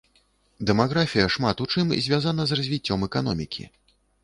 Дэмаграфія 0.69 1.27
шмат 1.35 1.61
у 1.67 1.67
чым 1.73 1.93
звязана 2.07 2.43
з 2.53 2.59
развіццём 2.63 3.07
эканомікі. 3.11 3.71